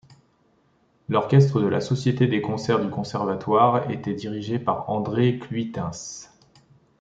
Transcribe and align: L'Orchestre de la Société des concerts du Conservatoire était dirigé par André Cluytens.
L'Orchestre 1.09 1.61
de 1.61 1.67
la 1.67 1.79
Société 1.79 2.25
des 2.25 2.41
concerts 2.41 2.79
du 2.83 2.89
Conservatoire 2.89 3.91
était 3.91 4.15
dirigé 4.15 4.57
par 4.57 4.89
André 4.89 5.37
Cluytens. 5.37 6.31